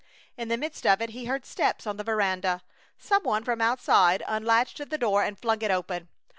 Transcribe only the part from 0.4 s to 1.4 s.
the midst of it he